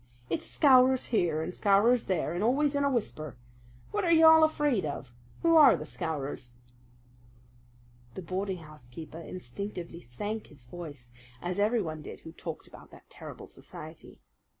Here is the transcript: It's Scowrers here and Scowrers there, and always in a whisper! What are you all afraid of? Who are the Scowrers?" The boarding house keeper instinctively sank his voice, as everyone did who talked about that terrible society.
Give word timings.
It's 0.31 0.47
Scowrers 0.47 1.05
here 1.09 1.43
and 1.43 1.53
Scowrers 1.53 2.07
there, 2.07 2.33
and 2.33 2.43
always 2.43 2.73
in 2.73 2.83
a 2.83 2.89
whisper! 2.89 3.37
What 3.91 4.03
are 4.03 4.11
you 4.11 4.25
all 4.25 4.43
afraid 4.43 4.83
of? 4.83 5.13
Who 5.43 5.55
are 5.57 5.75
the 5.77 5.85
Scowrers?" 5.85 6.55
The 8.15 8.23
boarding 8.23 8.57
house 8.65 8.87
keeper 8.87 9.19
instinctively 9.21 10.01
sank 10.01 10.47
his 10.47 10.65
voice, 10.65 11.11
as 11.39 11.59
everyone 11.59 12.01
did 12.01 12.21
who 12.21 12.31
talked 12.31 12.67
about 12.67 12.89
that 12.89 13.11
terrible 13.11 13.45
society. 13.47 14.19